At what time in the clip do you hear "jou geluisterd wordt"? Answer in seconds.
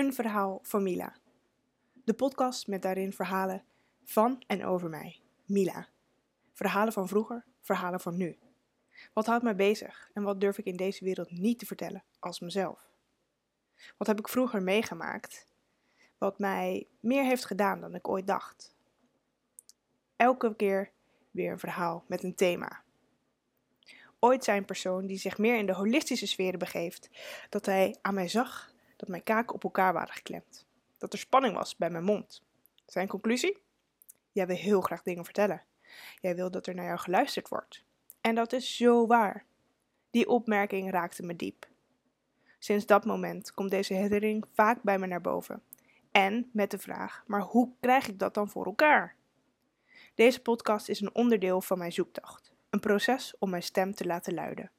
36.84-37.84